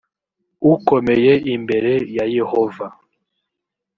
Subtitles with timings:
[0.73, 2.85] ukomeye imbere ya yehova